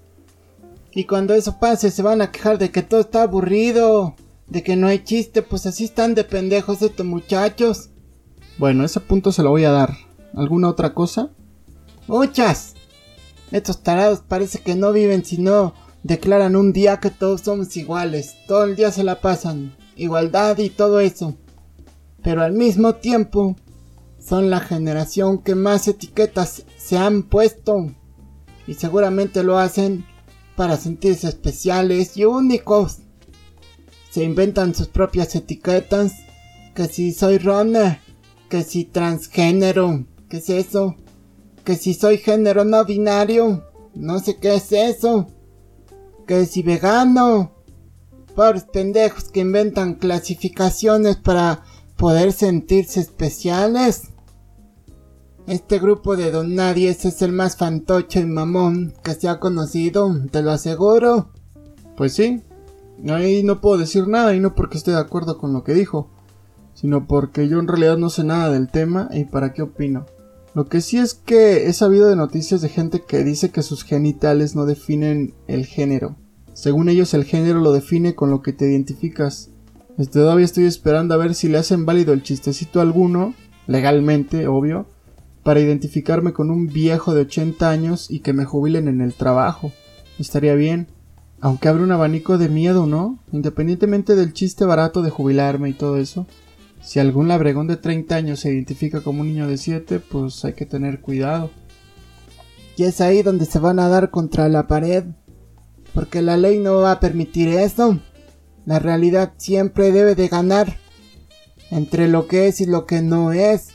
Y 0.93 1.05
cuando 1.05 1.33
eso 1.33 1.59
pase 1.59 1.91
se 1.91 2.01
van 2.01 2.21
a 2.21 2.31
quejar 2.31 2.57
de 2.57 2.71
que 2.71 2.83
todo 2.83 3.01
está 3.01 3.23
aburrido, 3.23 4.15
de 4.47 4.63
que 4.63 4.75
no 4.75 4.87
hay 4.87 5.03
chiste, 5.03 5.41
pues 5.41 5.65
así 5.65 5.85
están 5.85 6.15
de 6.15 6.23
pendejos 6.23 6.81
estos 6.81 7.05
muchachos. 7.05 7.90
Bueno, 8.61 8.85
ese 8.85 8.99
punto 8.99 9.31
se 9.31 9.41
lo 9.41 9.49
voy 9.49 9.63
a 9.63 9.71
dar. 9.71 9.97
¿Alguna 10.35 10.69
otra 10.69 10.93
cosa? 10.93 11.31
Muchas. 12.05 12.75
Estos 13.49 13.81
tarados 13.81 14.19
parece 14.19 14.59
que 14.59 14.75
no 14.75 14.93
viven 14.93 15.25
sino 15.25 15.73
declaran 16.03 16.55
un 16.55 16.71
día 16.71 16.99
que 16.99 17.09
todos 17.09 17.41
somos 17.41 17.75
iguales. 17.75 18.35
Todo 18.47 18.65
el 18.65 18.75
día 18.75 18.91
se 18.91 19.03
la 19.03 19.19
pasan. 19.19 19.75
Igualdad 19.95 20.59
y 20.59 20.69
todo 20.69 20.99
eso. 20.99 21.33
Pero 22.21 22.43
al 22.43 22.53
mismo 22.53 22.93
tiempo 22.93 23.55
son 24.19 24.51
la 24.51 24.59
generación 24.59 25.39
que 25.39 25.55
más 25.55 25.87
etiquetas 25.87 26.63
se 26.77 26.99
han 26.99 27.23
puesto 27.23 27.95
y 28.67 28.75
seguramente 28.75 29.41
lo 29.41 29.57
hacen 29.57 30.05
para 30.55 30.77
sentirse 30.77 31.27
especiales 31.29 32.15
y 32.15 32.25
únicos. 32.25 32.99
Se 34.11 34.23
inventan 34.23 34.75
sus 34.75 34.87
propias 34.87 35.33
etiquetas, 35.33 36.13
que 36.75 36.85
si 36.87 37.11
soy 37.11 37.39
runner, 37.39 37.99
que 38.51 38.63
si 38.63 38.83
transgénero, 38.83 40.03
¿qué 40.27 40.37
es 40.37 40.49
eso? 40.49 40.97
Que 41.63 41.75
si 41.77 41.93
soy 41.93 42.17
género 42.17 42.65
no 42.65 42.83
binario, 42.83 43.63
no 43.95 44.19
sé 44.19 44.39
qué 44.39 44.55
es 44.55 44.73
eso. 44.73 45.29
Que 46.27 46.45
si 46.45 46.61
vegano. 46.61 47.53
Pobres 48.35 48.65
pendejos 48.65 49.29
que 49.29 49.39
inventan 49.39 49.93
clasificaciones 49.93 51.15
para 51.15 51.63
poder 51.95 52.33
sentirse 52.33 52.99
especiales. 52.99 54.09
Este 55.47 55.79
grupo 55.79 56.17
de 56.17 56.31
Don 56.31 56.53
Nadies 56.53 57.05
es 57.05 57.21
el 57.21 57.31
más 57.31 57.55
fantoche 57.55 58.19
y 58.19 58.25
mamón 58.25 58.93
que 59.01 59.13
se 59.13 59.29
ha 59.29 59.39
conocido, 59.39 60.13
te 60.29 60.41
lo 60.41 60.51
aseguro. 60.51 61.29
Pues 61.95 62.13
sí, 62.13 62.41
ahí 63.07 63.43
no 63.43 63.61
puedo 63.61 63.77
decir 63.77 64.09
nada 64.09 64.35
y 64.35 64.41
no 64.41 64.55
porque 64.55 64.77
esté 64.77 64.91
de 64.91 64.99
acuerdo 64.99 65.37
con 65.37 65.53
lo 65.53 65.63
que 65.63 65.73
dijo, 65.73 66.09
sino 66.81 67.05
porque 67.05 67.47
yo 67.47 67.59
en 67.59 67.67
realidad 67.67 67.99
no 67.99 68.09
sé 68.09 68.23
nada 68.23 68.49
del 68.49 68.67
tema 68.67 69.07
y 69.13 69.25
para 69.25 69.53
qué 69.53 69.61
opino. 69.61 70.07
Lo 70.55 70.65
que 70.65 70.81
sí 70.81 70.97
es 70.97 71.13
que 71.13 71.67
he 71.67 71.73
sabido 71.73 72.09
de 72.09 72.15
noticias 72.15 72.59
de 72.61 72.69
gente 72.69 73.03
que 73.07 73.23
dice 73.23 73.51
que 73.51 73.61
sus 73.61 73.83
genitales 73.83 74.55
no 74.55 74.65
definen 74.65 75.35
el 75.47 75.67
género. 75.67 76.15
Según 76.53 76.89
ellos 76.89 77.13
el 77.13 77.23
género 77.23 77.61
lo 77.61 77.71
define 77.71 78.15
con 78.15 78.31
lo 78.31 78.41
que 78.41 78.51
te 78.51 78.65
identificas. 78.65 79.51
Este, 79.99 80.19
todavía 80.19 80.43
estoy 80.43 80.65
esperando 80.65 81.13
a 81.13 81.17
ver 81.17 81.35
si 81.35 81.49
le 81.49 81.59
hacen 81.59 81.85
válido 81.85 82.13
el 82.13 82.23
chistecito 82.23 82.81
alguno, 82.81 83.35
legalmente, 83.67 84.47
obvio, 84.47 84.87
para 85.43 85.59
identificarme 85.59 86.33
con 86.33 86.49
un 86.49 86.65
viejo 86.65 87.13
de 87.13 87.21
80 87.21 87.69
años 87.69 88.09
y 88.09 88.21
que 88.21 88.33
me 88.33 88.45
jubilen 88.45 88.87
en 88.87 89.01
el 89.01 89.13
trabajo. 89.13 89.71
Estaría 90.17 90.55
bien. 90.55 90.87
Aunque 91.39 91.69
abre 91.69 91.83
un 91.83 91.91
abanico 91.91 92.39
de 92.39 92.49
miedo, 92.49 92.87
¿no? 92.87 93.19
Independientemente 93.31 94.15
del 94.15 94.33
chiste 94.33 94.65
barato 94.65 95.01
de 95.03 95.11
jubilarme 95.11 95.69
y 95.69 95.73
todo 95.73 95.97
eso. 95.97 96.25
Si 96.81 96.99
algún 96.99 97.27
labregón 97.27 97.67
de 97.67 97.77
30 97.77 98.15
años 98.15 98.39
se 98.39 98.51
identifica 98.51 99.01
como 99.01 99.21
un 99.21 99.27
niño 99.27 99.47
de 99.47 99.57
7, 99.57 99.99
pues 99.99 100.43
hay 100.43 100.53
que 100.53 100.65
tener 100.65 100.99
cuidado. 100.99 101.51
Y 102.75 102.83
es 102.83 103.01
ahí 103.01 103.21
donde 103.21 103.45
se 103.45 103.59
van 103.59 103.79
a 103.79 103.87
dar 103.87 104.09
contra 104.09 104.49
la 104.49 104.67
pared. 104.67 105.05
Porque 105.93 106.21
la 106.21 106.37
ley 106.37 106.57
no 106.57 106.77
va 106.77 106.93
a 106.93 106.99
permitir 106.99 107.49
eso. 107.49 107.99
La 108.65 108.79
realidad 108.79 109.33
siempre 109.37 109.91
debe 109.91 110.15
de 110.15 110.27
ganar. 110.27 110.77
Entre 111.69 112.07
lo 112.07 112.27
que 112.27 112.47
es 112.47 112.61
y 112.61 112.65
lo 112.65 112.85
que 112.85 113.01
no 113.01 113.31
es. 113.31 113.69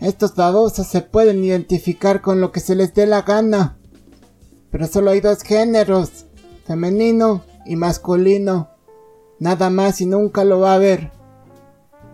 Estos 0.00 0.34
babosos 0.34 0.86
se 0.86 1.02
pueden 1.02 1.44
identificar 1.44 2.20
con 2.20 2.40
lo 2.40 2.52
que 2.52 2.60
se 2.60 2.74
les 2.74 2.94
dé 2.94 3.06
la 3.06 3.22
gana. 3.22 3.78
Pero 4.70 4.86
solo 4.86 5.10
hay 5.10 5.20
dos 5.20 5.42
géneros, 5.42 6.26
femenino 6.66 7.44
y 7.64 7.76
masculino. 7.76 8.70
Nada 9.38 9.70
más 9.70 10.00
y 10.00 10.06
nunca 10.06 10.44
lo 10.44 10.60
va 10.60 10.74
a 10.74 10.78
ver. 10.78 11.15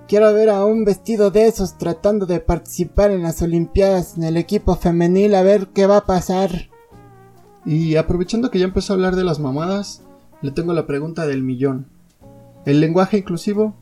Quiero 0.09 0.33
ver 0.35 0.51
a 0.51 0.65
un 0.65 0.85
vestido 0.85 1.31
de 1.31 1.47
esos 1.47 1.79
tratando 1.79 2.27
de 2.27 2.41
participar 2.41 3.11
en 3.11 3.23
las 3.23 3.41
Olimpiadas 3.41 4.17
en 4.17 4.25
el 4.25 4.37
equipo 4.37 4.77
femenil 4.77 5.35
a 5.35 5.43
ver 5.43 5.69
qué 5.69 5.87
va 5.87 5.99
a 5.99 6.07
pasar. 6.07 6.69
Y 7.65 7.97
aprovechando 7.97 8.51
que 8.51 8.59
ya 8.59 8.65
empezó 8.65 8.93
a 8.93 8.97
hablar 8.97 9.17
de 9.17 9.25
las 9.25 9.39
mamadas, 9.39 10.03
le 10.43 10.51
tengo 10.51 10.75
la 10.75 10.87
pregunta 10.87 11.27
del 11.27 11.43
millón. 11.43 11.87
¿El 12.67 12.81
lenguaje 12.81 13.19
inclusivo? 13.19 13.75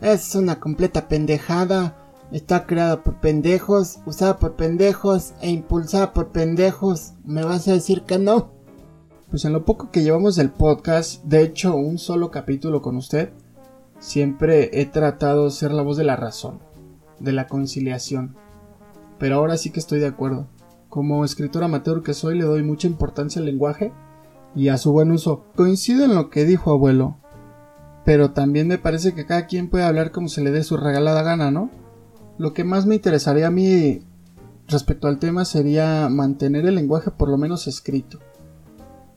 Es 0.00 0.34
una 0.34 0.58
completa 0.58 1.08
pendejada. 1.08 1.96
Está 2.32 2.66
creada 2.66 3.02
por 3.02 3.20
pendejos, 3.20 3.98
usada 4.06 4.38
por 4.38 4.56
pendejos 4.56 5.34
e 5.42 5.50
impulsada 5.50 6.12
por 6.14 6.28
pendejos. 6.28 7.12
¿Me 7.24 7.44
vas 7.44 7.68
a 7.68 7.72
decir 7.72 8.02
que 8.02 8.18
no? 8.18 8.50
Pues 9.30 9.44
en 9.44 9.52
lo 9.52 9.64
poco 9.64 9.90
que 9.90 10.02
llevamos 10.02 10.36
del 10.36 10.50
podcast, 10.50 11.22
de 11.24 11.42
hecho 11.42 11.76
un 11.76 11.98
solo 11.98 12.30
capítulo 12.30 12.82
con 12.82 12.96
usted, 12.96 13.30
siempre 14.02 14.68
he 14.72 14.84
tratado 14.84 15.44
de 15.44 15.52
ser 15.52 15.72
la 15.72 15.82
voz 15.82 15.96
de 15.96 16.02
la 16.04 16.16
razón, 16.16 16.58
de 17.20 17.32
la 17.32 17.46
conciliación. 17.46 18.34
Pero 19.18 19.36
ahora 19.36 19.56
sí 19.56 19.70
que 19.70 19.78
estoy 19.78 20.00
de 20.00 20.08
acuerdo. 20.08 20.48
Como 20.88 21.24
escritor 21.24 21.62
amateur 21.62 22.02
que 22.02 22.12
soy, 22.12 22.36
le 22.36 22.44
doy 22.44 22.64
mucha 22.64 22.88
importancia 22.88 23.38
al 23.38 23.46
lenguaje 23.46 23.92
y 24.56 24.68
a 24.68 24.76
su 24.76 24.92
buen 24.92 25.12
uso. 25.12 25.46
Coincido 25.54 26.04
en 26.04 26.16
lo 26.16 26.30
que 26.30 26.44
dijo 26.44 26.72
abuelo, 26.72 27.16
pero 28.04 28.32
también 28.32 28.66
me 28.66 28.76
parece 28.76 29.14
que 29.14 29.24
cada 29.24 29.46
quien 29.46 29.70
puede 29.70 29.84
hablar 29.84 30.10
como 30.10 30.28
se 30.28 30.42
le 30.42 30.50
dé 30.50 30.64
su 30.64 30.76
regalada 30.76 31.22
gana, 31.22 31.52
¿no? 31.52 31.70
Lo 32.38 32.52
que 32.52 32.64
más 32.64 32.86
me 32.86 32.96
interesaría 32.96 33.46
a 33.46 33.52
mí 33.52 34.02
respecto 34.66 35.06
al 35.06 35.20
tema 35.20 35.44
sería 35.44 36.08
mantener 36.08 36.66
el 36.66 36.74
lenguaje 36.74 37.12
por 37.12 37.28
lo 37.28 37.38
menos 37.38 37.68
escrito. 37.68 38.18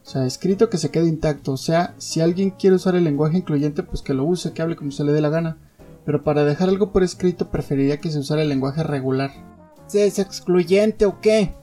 O 0.06 0.08
sea, 0.08 0.26
escrito 0.28 0.70
que 0.70 0.78
se 0.78 0.92
quede 0.92 1.08
intacto. 1.08 1.54
O 1.54 1.58
sea, 1.58 1.96
si 1.98 2.22
alguien 2.22 2.52
quiere 2.52 2.76
usar 2.76 2.96
el 2.96 3.04
lenguaje 3.04 3.38
incluyente, 3.38 3.82
pues 3.82 4.04
que 4.04 4.14
lo 4.14 4.24
use, 4.24 4.54
que 4.54 4.62
hable 4.62 4.76
como 4.76 4.92
se 4.92 5.04
le 5.04 5.12
dé 5.12 5.20
la 5.20 5.30
gana. 5.30 5.58
Pero 6.06 6.24
para 6.24 6.46
dejar 6.46 6.70
algo 6.70 6.92
por 6.92 7.02
escrito, 7.02 7.50
preferiría 7.50 8.00
que 8.00 8.12
se 8.12 8.20
usara 8.20 8.44
el 8.44 8.50
lenguaje 8.50 8.84
regular. 8.84 9.32
¿Es 9.92 10.20
excluyente 10.20 11.08
o 11.08 11.20
qué? 11.22 11.54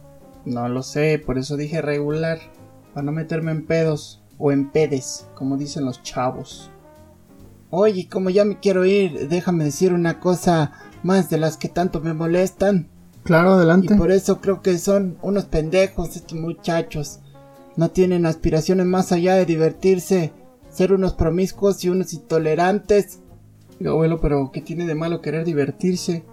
No 0.45 0.69
lo 0.69 0.83
sé, 0.83 1.23
por 1.25 1.39
eso 1.39 1.57
dije 1.57 1.81
regular. 1.83 2.41
Para 2.93 3.05
no 3.05 3.13
meterme 3.13 3.53
en 3.53 3.65
pedos. 3.65 4.21
O 4.39 4.51
en 4.51 4.73
pedes, 4.73 5.29
como 5.37 5.57
dicen 5.57 5.85
los 5.85 6.03
chavos. 6.03 6.69
Oye, 7.71 8.09
como 8.11 8.29
ya 8.29 8.45
me 8.45 8.59
quiero 8.59 8.85
ir, 8.85 9.29
déjame 9.29 9.63
decir 9.63 9.93
una 9.93 10.19
cosa 10.19 10.73
más 11.05 11.31
de 11.31 11.39
las 11.39 11.57
que 11.57 11.69
tanto 11.69 12.01
me 12.01 12.13
molestan. 12.13 12.89
Claro, 13.23 13.53
adelante. 13.53 13.95
Y 13.95 13.97
por 13.97 14.11
eso 14.11 14.41
creo 14.41 14.63
que 14.63 14.79
son 14.79 15.17
unos 15.23 15.45
pendejos 15.45 16.17
estos 16.17 16.37
muchachos. 16.37 17.22
No 17.77 17.91
tienen 17.91 18.27
aspiraciones 18.27 18.87
más 18.87 19.13
allá 19.13 19.35
de 19.35 19.47
divertirse, 19.47 20.33
ser 20.69 20.93
unos 20.93 21.15
promiscuos 21.15 21.85
y 21.85 21.89
unos 21.89 22.13
intolerantes. 22.13 23.21
Abuelo, 23.85 24.21
pero 24.21 24.51
¿qué 24.53 24.61
tiene 24.61 24.87
de 24.87 24.95
malo 24.95 25.21
querer 25.21 25.45
divertirse? 25.45 26.25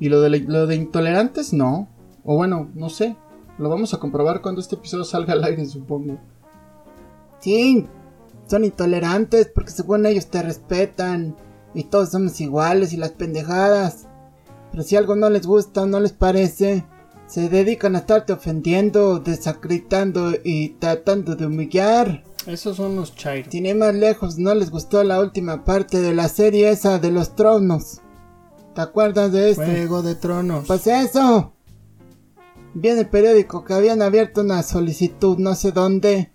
¿Y 0.00 0.08
lo 0.08 0.20
de, 0.20 0.40
lo 0.40 0.66
de 0.66 0.76
intolerantes? 0.76 1.52
No. 1.52 1.88
O 2.24 2.36
bueno, 2.36 2.70
no 2.74 2.90
sé. 2.90 3.16
Lo 3.58 3.68
vamos 3.68 3.94
a 3.94 3.98
comprobar 3.98 4.42
cuando 4.42 4.60
este 4.60 4.74
episodio 4.74 5.04
salga 5.04 5.32
al 5.34 5.44
aire, 5.44 5.64
supongo. 5.66 6.18
Sí, 7.38 7.86
son 8.46 8.64
intolerantes 8.64 9.50
porque 9.54 9.70
según 9.70 10.06
ellos 10.06 10.26
te 10.26 10.42
respetan 10.42 11.36
y 11.74 11.84
todos 11.84 12.10
somos 12.10 12.40
iguales 12.40 12.92
y 12.92 12.96
las 12.96 13.12
pendejadas. 13.12 14.06
Pero 14.70 14.82
si 14.82 14.96
algo 14.96 15.16
no 15.16 15.30
les 15.30 15.46
gusta 15.46 15.82
o 15.82 15.86
no 15.86 16.00
les 16.00 16.12
parece, 16.12 16.84
se 17.32 17.48
dedican 17.48 17.96
a 17.96 18.00
estarte 18.00 18.34
ofendiendo, 18.34 19.18
desacreditando 19.18 20.32
y 20.44 20.68
tratando 20.74 21.34
de 21.34 21.46
humillar. 21.46 22.24
Esos 22.46 22.76
son 22.76 22.94
los 22.94 23.16
chairos. 23.16 23.48
Tiene 23.48 23.72
más 23.72 23.94
lejos, 23.94 24.36
no 24.36 24.54
les 24.54 24.70
gustó 24.70 25.02
la 25.02 25.18
última 25.18 25.64
parte 25.64 26.02
de 26.02 26.12
la 26.12 26.28
serie 26.28 26.68
esa 26.68 26.98
de 26.98 27.10
los 27.10 27.34
tronos. 27.34 28.02
¿Te 28.74 28.82
acuerdas 28.82 29.32
de 29.32 29.48
este? 29.48 29.64
Juego 29.64 30.02
de 30.02 30.14
Tronos. 30.14 30.66
Pues 30.66 30.86
eso. 30.86 31.54
Vi 32.74 32.90
en 32.90 32.98
el 32.98 33.08
periódico 33.08 33.64
que 33.64 33.72
habían 33.72 34.02
abierto 34.02 34.42
una 34.42 34.62
solicitud 34.62 35.38
no 35.38 35.54
sé 35.54 35.72
dónde 35.72 36.32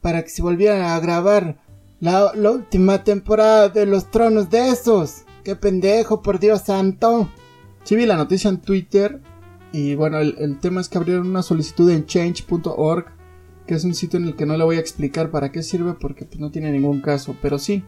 para 0.00 0.22
que 0.22 0.30
se 0.30 0.40
volvieran 0.40 0.80
a 0.80 0.98
grabar 0.98 1.58
la, 2.00 2.32
la 2.34 2.50
última 2.52 3.04
temporada 3.04 3.68
de 3.68 3.84
los 3.84 4.10
tronos 4.10 4.48
de 4.48 4.70
esos. 4.70 5.24
Qué 5.44 5.56
pendejo, 5.56 6.22
por 6.22 6.38
Dios 6.38 6.62
santo. 6.62 7.28
Sí 7.84 7.96
vi 7.96 8.06
la 8.06 8.16
noticia 8.16 8.48
en 8.48 8.62
Twitter 8.62 9.20
y 9.72 9.94
bueno, 9.94 10.18
el, 10.18 10.36
el, 10.38 10.58
tema 10.60 10.80
es 10.80 10.88
que 10.88 10.98
abrieron 10.98 11.28
una 11.28 11.42
solicitud 11.42 11.90
en 11.90 12.06
change.org, 12.06 13.06
que 13.66 13.74
es 13.74 13.84
un 13.84 13.94
sitio 13.94 14.18
en 14.18 14.26
el 14.26 14.36
que 14.36 14.46
no 14.46 14.56
le 14.56 14.64
voy 14.64 14.76
a 14.76 14.80
explicar 14.80 15.30
para 15.30 15.50
qué 15.50 15.62
sirve 15.62 15.94
porque 15.94 16.24
pues, 16.24 16.38
no 16.38 16.50
tiene 16.50 16.70
ningún 16.72 17.00
caso, 17.00 17.36
pero 17.40 17.58
sí. 17.58 17.84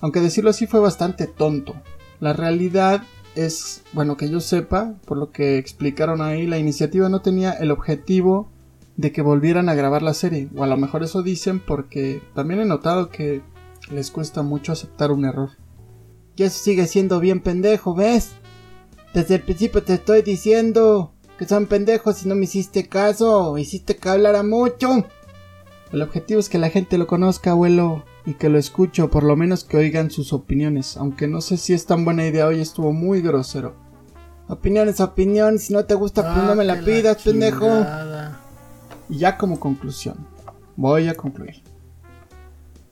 Aunque 0.00 0.20
decirlo 0.20 0.50
así 0.50 0.66
fue 0.66 0.80
bastante 0.80 1.26
tonto. 1.26 1.74
La 2.20 2.32
realidad 2.32 3.02
es, 3.34 3.82
bueno, 3.92 4.16
que 4.16 4.30
yo 4.30 4.40
sepa, 4.40 4.94
por 5.04 5.18
lo 5.18 5.30
que 5.30 5.58
explicaron 5.58 6.22
ahí, 6.22 6.46
la 6.46 6.58
iniciativa 6.58 7.08
no 7.08 7.20
tenía 7.20 7.52
el 7.52 7.70
objetivo 7.70 8.48
de 8.96 9.12
que 9.12 9.22
volvieran 9.22 9.68
a 9.68 9.74
grabar 9.74 10.02
la 10.02 10.14
serie. 10.14 10.48
O 10.56 10.64
a 10.64 10.66
lo 10.66 10.76
mejor 10.76 11.02
eso 11.02 11.22
dicen 11.22 11.60
porque 11.60 12.22
también 12.34 12.60
he 12.60 12.64
notado 12.64 13.10
que 13.10 13.42
les 13.90 14.10
cuesta 14.10 14.42
mucho 14.42 14.72
aceptar 14.72 15.12
un 15.12 15.24
error. 15.24 15.50
Y 16.36 16.42
eso 16.42 16.58
sigue 16.58 16.86
siendo 16.86 17.20
bien 17.20 17.40
pendejo, 17.40 17.94
¿ves? 17.94 18.32
Desde 19.16 19.36
el 19.36 19.40
principio 19.40 19.82
te 19.82 19.94
estoy 19.94 20.20
diciendo 20.20 21.14
que 21.38 21.48
son 21.48 21.64
pendejos 21.64 22.22
y 22.22 22.28
no 22.28 22.34
me 22.34 22.44
hiciste 22.44 22.86
caso, 22.86 23.56
hiciste 23.56 23.96
que 23.96 24.10
hablara 24.10 24.42
mucho. 24.42 25.06
El 25.90 26.02
objetivo 26.02 26.38
es 26.38 26.50
que 26.50 26.58
la 26.58 26.68
gente 26.68 26.98
lo 26.98 27.06
conozca, 27.06 27.52
abuelo, 27.52 28.04
y 28.26 28.34
que 28.34 28.50
lo 28.50 28.58
escuche, 28.58 29.00
o 29.00 29.08
por 29.08 29.22
lo 29.22 29.34
menos 29.34 29.64
que 29.64 29.78
oigan 29.78 30.10
sus 30.10 30.34
opiniones, 30.34 30.98
aunque 30.98 31.28
no 31.28 31.40
sé 31.40 31.56
si 31.56 31.72
es 31.72 31.86
tan 31.86 32.04
buena 32.04 32.26
idea, 32.26 32.46
hoy 32.46 32.60
estuvo 32.60 32.92
muy 32.92 33.22
grosero. 33.22 33.74
Opiniones, 34.48 35.00
opinión, 35.00 35.58
si 35.58 35.72
no 35.72 35.86
te 35.86 35.94
gusta, 35.94 36.34
pues 36.34 36.44
no 36.46 36.54
me 36.54 36.64
la 36.64 36.82
pidas, 36.82 37.22
pendejo. 37.22 37.86
Y 39.08 39.16
ya 39.16 39.38
como 39.38 39.58
conclusión, 39.58 40.26
voy 40.76 41.08
a 41.08 41.14
concluir. 41.14 41.62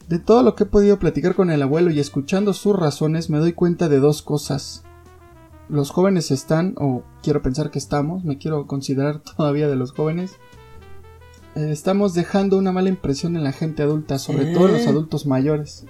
De 0.09 0.19
todo 0.19 0.43
lo 0.43 0.55
que 0.55 0.63
he 0.63 0.67
podido 0.67 0.99
platicar 0.99 1.35
con 1.35 1.51
el 1.51 1.61
abuelo 1.61 1.91
y 1.91 2.01
escuchando 2.01 2.55
sus 2.55 2.75
razones, 2.75 3.29
me 3.29 3.37
doy 3.37 3.53
cuenta 3.53 3.91
de 3.91 3.99
dos 3.99 4.23
cosas. 4.23 4.85
Los 5.69 5.91
jóvenes 5.91 6.31
están, 6.31 6.75
o 6.79 7.05
quiero 7.23 7.41
pensar 7.41 7.71
que 7.71 7.79
estamos, 7.79 8.25
me 8.25 8.39
quiero 8.39 8.67
considerar 8.67 9.21
todavía 9.37 9.69
de 9.69 9.77
los 9.77 9.93
jóvenes, 9.93 10.33
eh, 11.57 11.71
estamos 11.71 12.15
dejando 12.15 12.59
una 12.59 12.73
mala 12.73 12.89
impresión 12.89 13.37
en 13.37 13.45
la 13.45 13.53
gente 13.53 13.83
adulta, 13.83 14.19
sobre 14.19 14.53
todo 14.53 14.69
en 14.69 14.75
los 14.75 14.87
adultos 14.87 15.27
mayores, 15.27 15.87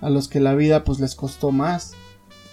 a 0.00 0.10
los 0.10 0.28
que 0.28 0.40
la 0.40 0.54
vida 0.54 0.82
pues 0.84 0.98
les 0.98 1.14
costó 1.14 1.52
más. 1.52 1.94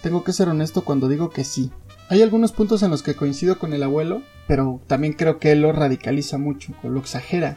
Tengo 0.03 0.24
que 0.24 0.34
ser 0.34 0.50
honesto 0.50 0.84
cuando 0.84 1.08
digo 1.08 1.30
que 1.30 1.44
sí. 1.44 1.72
Hay 2.10 2.22
algunos 2.22 2.51
puntos 2.51 2.84
en 2.84 2.91
los 2.91 3.03
que 3.03 3.15
coincido 3.15 3.58
con 3.58 3.72
el 3.72 3.84
abuelo, 3.84 4.22
pero 4.48 4.82
también 4.88 5.13
creo 5.13 5.39
que 5.39 5.53
él 5.53 5.62
lo 5.62 5.72
radicaliza 5.72 6.38
mucho, 6.38 6.74
o 6.84 6.89
lo 6.89 7.00
exagera. 7.00 7.56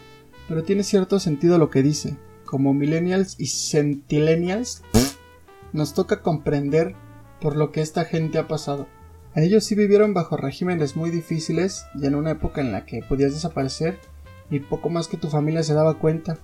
Pero 0.48 0.62
tiene 0.62 0.84
cierto 0.84 1.18
sentido 1.18 1.58
lo 1.58 1.70
que 1.70 1.82
dice. 1.82 2.16
Como 2.44 2.72
millennials 2.72 3.34
y 3.40 3.48
centillennials, 3.48 4.82
nos 5.72 5.92
toca 5.92 6.22
comprender 6.22 6.94
por 7.44 7.56
lo 7.56 7.72
que 7.72 7.82
esta 7.82 8.06
gente 8.06 8.38
ha 8.38 8.48
pasado. 8.48 8.86
Ellos 9.34 9.64
sí 9.64 9.74
vivieron 9.74 10.14
bajo 10.14 10.38
regímenes 10.38 10.96
muy 10.96 11.10
difíciles 11.10 11.84
y 11.94 12.06
en 12.06 12.14
una 12.14 12.30
época 12.30 12.62
en 12.62 12.72
la 12.72 12.86
que 12.86 13.02
podías 13.06 13.34
desaparecer 13.34 13.98
y 14.48 14.60
poco 14.60 14.88
más 14.88 15.08
que 15.08 15.18
tu 15.18 15.28
familia 15.28 15.62
se 15.62 15.74
daba 15.74 15.98
cuenta. 15.98 16.38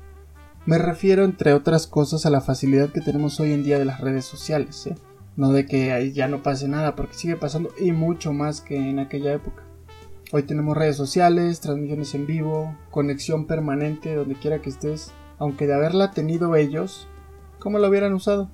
Me 0.66 0.76
refiero, 0.76 1.24
entre 1.24 1.54
otras 1.54 1.86
cosas, 1.86 2.26
a 2.26 2.30
la 2.30 2.42
facilidad 2.42 2.90
que 2.90 3.00
tenemos 3.00 3.40
hoy 3.40 3.52
en 3.52 3.64
día 3.64 3.78
de 3.78 3.86
las 3.86 4.02
redes 4.02 4.26
sociales, 4.26 4.88
¿eh? 4.88 4.94
No 5.38 5.52
de 5.52 5.64
que 5.64 5.92
ahí 5.92 6.12
ya 6.12 6.28
no 6.28 6.42
pase 6.42 6.68
nada, 6.68 6.96
porque 6.96 7.14
sigue 7.14 7.36
pasando 7.36 7.70
y 7.80 7.92
mucho 7.92 8.34
más 8.34 8.60
que 8.60 8.76
en 8.76 8.98
aquella 8.98 9.32
época. 9.32 9.62
Hoy 10.32 10.42
tenemos 10.42 10.76
redes 10.76 10.96
sociales, 10.96 11.60
transmisiones 11.60 12.14
en 12.14 12.26
vivo, 12.26 12.76
conexión 12.90 13.46
permanente 13.46 14.14
donde 14.14 14.34
quiera 14.34 14.60
que 14.60 14.68
estés, 14.68 15.12
aunque 15.38 15.66
de 15.66 15.72
haberla 15.72 16.10
tenido 16.10 16.56
ellos, 16.56 17.08
¿cómo 17.58 17.78
lo 17.78 17.88
hubieran 17.88 18.12
usado? 18.12 18.50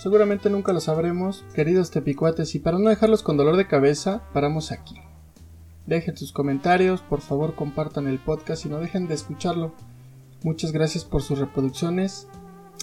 Seguramente 0.00 0.48
nunca 0.48 0.72
lo 0.72 0.80
sabremos, 0.80 1.44
queridos 1.54 1.90
tepicuates, 1.90 2.54
y 2.54 2.58
para 2.58 2.78
no 2.78 2.88
dejarlos 2.88 3.22
con 3.22 3.36
dolor 3.36 3.58
de 3.58 3.66
cabeza, 3.66 4.22
paramos 4.32 4.72
aquí. 4.72 4.94
Dejen 5.84 6.16
sus 6.16 6.32
comentarios, 6.32 7.02
por 7.02 7.20
favor 7.20 7.54
compartan 7.54 8.08
el 8.08 8.18
podcast 8.18 8.64
y 8.64 8.70
no 8.70 8.78
dejen 8.78 9.08
de 9.08 9.14
escucharlo. 9.14 9.74
Muchas 10.42 10.72
gracias 10.72 11.04
por 11.04 11.20
sus 11.20 11.38
reproducciones. 11.38 12.28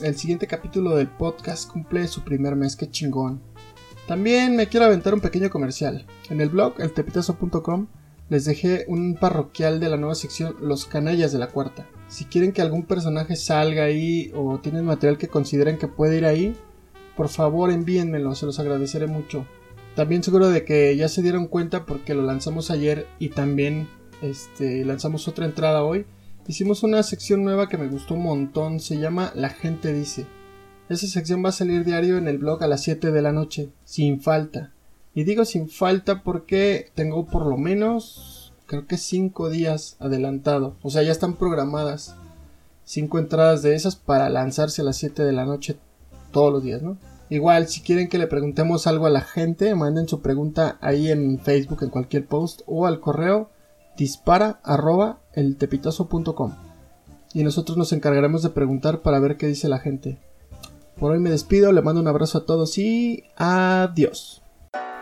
El 0.04 0.16
siguiente 0.16 0.46
capítulo 0.46 0.96
del 0.96 1.08
podcast 1.08 1.68
cumple 1.68 2.08
su 2.08 2.22
primer 2.22 2.56
mes, 2.56 2.76
qué 2.76 2.88
chingón. 2.88 3.42
También 4.08 4.56
me 4.56 4.68
quiero 4.68 4.86
aventar 4.86 5.16
un 5.16 5.22
pequeño 5.22 5.50
comercial. 5.50 6.06
En 6.30 6.40
el 6.40 6.50
blog, 6.50 6.80
eltepitazo.com, 6.80 7.88
les 8.30 8.46
dejé 8.46 8.86
un 8.88 9.16
parroquial 9.16 9.80
de 9.80 9.90
la 9.90 9.98
nueva 9.98 10.14
sección 10.14 10.56
Los 10.62 10.86
Canallas 10.86 11.32
de 11.32 11.40
la 11.40 11.48
Cuarta. 11.48 11.88
Si 12.10 12.26
quieren 12.26 12.52
que 12.52 12.62
algún 12.62 12.84
personaje 12.84 13.36
salga 13.36 13.86
ahí 13.86 14.32
o 14.36 14.60
tienen 14.60 14.86
material 14.86 15.18
que 15.18 15.30
consideren 15.30 15.80
que 15.80 15.88
puede 15.88 16.18
ir 16.18 16.26
ahí, 16.26 16.56
por 17.18 17.28
favor 17.28 17.72
envíenmelo, 17.72 18.34
se 18.36 18.46
los 18.46 18.60
agradeceré 18.60 19.08
mucho. 19.08 19.46
También 19.96 20.24
seguro 20.24 20.48
de 20.48 20.64
que 20.64 20.96
ya 20.96 21.10
se 21.10 21.22
dieron 21.22 21.48
cuenta 21.48 21.86
porque 21.86 22.14
lo 22.14 22.22
lanzamos 22.22 22.72
ayer 22.72 23.08
y 23.20 23.30
también 23.30 23.90
este, 24.22 24.86
lanzamos 24.86 25.28
otra 25.28 25.46
entrada 25.46 25.84
hoy 25.84 26.06
hicimos 26.48 26.84
una 26.84 27.04
sección 27.04 27.44
nueva 27.44 27.68
que 27.68 27.78
me 27.78 27.88
gustó 27.88 28.14
un 28.14 28.24
montón, 28.24 28.80
se 28.80 28.98
llama 28.98 29.32
La 29.36 29.50
gente 29.50 29.94
dice. 29.94 30.26
Esa 30.90 31.08
sección 31.08 31.44
va 31.44 31.50
a 31.50 31.54
salir 31.54 31.84
diario 31.84 32.18
en 32.18 32.28
el 32.28 32.38
blog 32.38 32.64
a 32.64 32.68
las 32.68 32.84
7 32.84 33.12
de 33.12 33.22
la 33.22 33.34
noche, 33.34 33.70
sin 33.84 34.22
falta. 34.22 34.72
Y 35.14 35.26
digo 35.26 35.44
sin 35.44 35.68
falta 35.68 36.24
porque 36.24 36.92
tengo 36.96 37.26
por 37.26 37.46
lo 37.46 37.58
menos, 37.58 38.54
creo 38.66 38.88
que 38.88 38.98
5 38.98 39.50
días 39.50 39.98
adelantado. 40.00 40.78
O 40.82 40.90
sea, 40.90 41.04
ya 41.04 41.12
están 41.12 41.36
programadas 41.36 42.16
5 42.86 43.20
entradas 43.20 43.62
de 43.62 43.76
esas 43.76 43.98
para 43.98 44.30
lanzarse 44.30 44.82
a 44.82 44.86
las 44.86 44.96
7 44.98 45.24
de 45.24 45.34
la 45.34 45.46
noche 45.46 45.78
todos 46.38 46.54
los 46.54 46.62
días, 46.62 46.84
¿no? 46.84 47.00
Igual, 47.32 47.68
si 47.68 47.82
quieren 47.82 48.10
que 48.10 48.20
le 48.20 48.28
preguntemos 48.28 48.86
algo 48.86 49.08
a 49.08 49.10
la 49.10 49.22
gente, 49.22 49.74
manden 49.74 50.08
su 50.08 50.22
pregunta 50.22 50.78
ahí 50.82 51.10
en 51.10 51.40
Facebook, 51.40 51.80
en 51.82 51.90
cualquier 51.90 52.28
post 52.28 52.62
o 52.68 52.86
al 52.86 53.00
correo 53.00 53.50
dispara 53.98 54.60
arroba 54.64 55.18
y 57.34 57.44
nosotros 57.44 57.76
nos 57.76 57.92
encargaremos 57.92 58.44
de 58.44 58.52
preguntar 58.52 59.00
para 59.00 59.18
ver 59.18 59.36
qué 59.38 59.48
dice 59.48 59.68
la 59.68 59.80
gente. 59.80 60.20
Por 61.00 61.12
hoy 61.12 61.18
me 61.18 61.32
despido, 61.32 61.72
le 61.72 61.82
mando 61.82 62.02
un 62.02 62.08
abrazo 62.08 62.38
a 62.38 62.46
todos 62.46 62.78
y 62.78 63.24
adiós. 63.36 64.44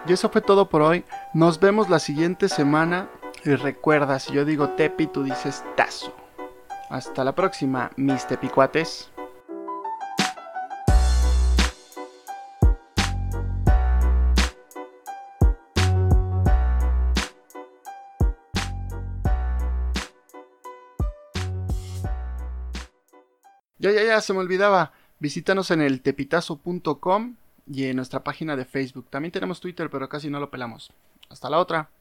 Y 0.08 0.14
eso 0.14 0.30
fue 0.30 0.40
todo 0.40 0.70
por 0.70 0.84
hoy. 0.84 1.04
Nos 1.34 1.60
vemos 1.60 1.90
la 1.90 2.00
siguiente 2.00 2.48
semana. 2.48 3.10
Y 3.44 3.56
recuerda, 3.56 4.20
si 4.20 4.34
yo 4.34 4.46
digo 4.46 4.70
tepi, 4.70 5.08
tú 5.08 5.24
dices 5.24 5.66
tazo. 5.76 6.14
Hasta 6.90 7.26
la 7.26 7.36
próxima, 7.36 7.92
mis 7.98 8.26
tepicuates. 8.26 9.12
Ya, 23.86 23.92
ya, 23.92 24.04
ya, 24.04 24.20
se 24.20 24.34
me 24.34 24.40
olvidaba. 24.40 24.94
Visítanos 25.20 25.70
en 25.70 25.80
el 25.80 26.02
tepitazo.com 26.02 27.36
y 27.72 27.84
en 27.86 27.96
nuestra 27.98 28.24
página 28.24 28.56
de 28.56 28.66
Facebook. 28.66 29.12
También 29.12 29.32
tenemos 29.32 29.60
Twitter, 29.60 29.92
pero 29.92 30.10
casi 30.10 30.28
no 30.28 30.40
lo 30.40 30.50
pelamos. 30.50 30.92
Hasta 31.30 31.52
la 31.52 31.60
otra. 31.60 31.92